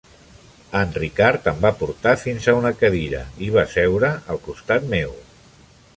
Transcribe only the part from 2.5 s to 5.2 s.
a una cadira i va seure al costat meu.